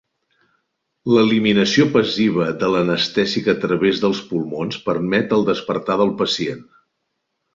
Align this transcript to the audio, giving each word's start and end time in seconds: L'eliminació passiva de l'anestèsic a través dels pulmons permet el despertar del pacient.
L'eliminació 1.15 1.85
passiva 1.97 2.47
de 2.63 2.69
l'anestèsic 2.75 3.51
a 3.53 3.55
través 3.65 4.01
dels 4.05 4.23
pulmons 4.31 4.81
permet 4.89 5.35
el 5.39 5.47
despertar 5.53 5.99
del 6.03 6.15
pacient. 6.23 6.65